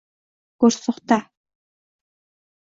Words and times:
Go‘rso‘xta! 0.63 1.19